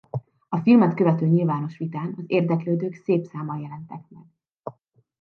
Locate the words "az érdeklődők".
2.17-2.93